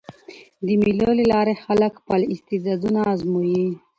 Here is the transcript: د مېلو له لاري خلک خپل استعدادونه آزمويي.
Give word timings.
د 0.65 0.67
مېلو 0.81 1.09
له 1.19 1.25
لاري 1.31 1.55
خلک 1.65 1.91
خپل 2.01 2.21
استعدادونه 2.33 2.99
آزمويي. 3.13 3.67